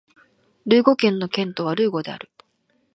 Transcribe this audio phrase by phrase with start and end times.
[0.65, 2.31] ルーゴ県の県都はルーゴである